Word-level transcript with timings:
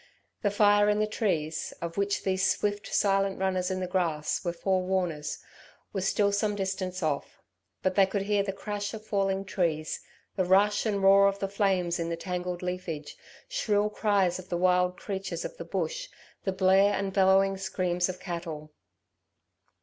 The 0.41 0.49
fire 0.49 0.89
in 0.89 0.97
the 0.97 1.05
trees, 1.05 1.75
of 1.79 1.95
which 1.95 2.23
these 2.23 2.43
swift, 2.57 2.91
silent 2.91 3.37
runners 3.39 3.69
in 3.69 3.81
the 3.81 3.85
grass 3.87 4.43
were 4.43 4.51
fore 4.51 4.81
warners, 4.81 5.37
was 5.93 6.07
still 6.07 6.31
some 6.31 6.55
distance 6.55 7.03
off. 7.03 7.39
But 7.83 7.93
they 7.93 8.07
could 8.07 8.23
hear 8.23 8.41
the 8.41 8.51
crash 8.51 8.95
of 8.95 9.05
falling 9.05 9.45
trees, 9.45 9.99
the 10.37 10.43
rush 10.43 10.87
and 10.87 11.03
roar 11.03 11.27
of 11.27 11.37
the 11.37 11.47
flames 11.47 11.99
in 11.99 12.09
the 12.09 12.17
tangled 12.17 12.63
leafage, 12.63 13.15
shrill 13.47 13.91
cries 13.91 14.39
of 14.39 14.49
the 14.49 14.57
wild 14.57 14.97
creatures 14.97 15.45
of 15.45 15.57
the 15.57 15.65
bush, 15.65 16.07
the 16.45 16.51
blare 16.51 16.95
and 16.95 17.13
bellowing 17.13 17.55
screams 17.55 18.09
of 18.09 18.19
cattle. 18.19 18.71